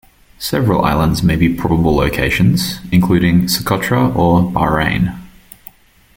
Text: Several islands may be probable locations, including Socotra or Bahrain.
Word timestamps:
Several 0.39 0.83
islands 0.83 1.21
may 1.21 1.35
be 1.35 1.53
probable 1.53 1.95
locations, 1.95 2.79
including 2.91 3.43
Socotra 3.47 4.09
or 4.15 4.49
Bahrain. 4.51 5.15